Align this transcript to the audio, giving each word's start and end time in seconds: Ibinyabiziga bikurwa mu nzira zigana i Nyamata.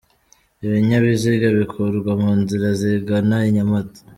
Ibinyabiziga 0.65 1.47
bikurwa 1.57 2.11
mu 2.21 2.31
nzira 2.41 2.67
zigana 2.79 3.37
i 3.49 3.51
Nyamata. 3.55 3.99